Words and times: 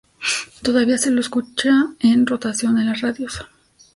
Todavía 0.63 0.97
se 0.97 1.11
lo 1.11 1.21
escucha 1.21 1.93
en 1.99 2.25
rotación 2.25 2.79
en 2.79 2.87
las 2.87 3.01
radios. 3.01 3.45